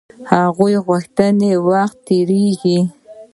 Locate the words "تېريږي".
2.07-2.79